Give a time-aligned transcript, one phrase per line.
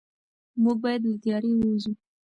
[0.61, 1.91] موږ باید له تیارې ووځو.